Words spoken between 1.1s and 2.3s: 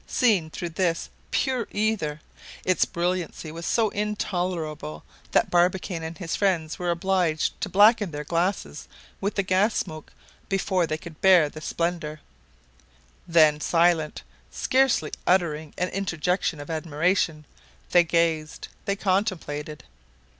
pure ether,